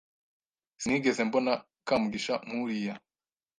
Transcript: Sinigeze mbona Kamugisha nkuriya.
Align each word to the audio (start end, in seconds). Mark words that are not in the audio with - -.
Sinigeze 0.81 1.21
mbona 1.27 1.51
Kamugisha 1.87 2.33
nkuriya. 2.47 2.93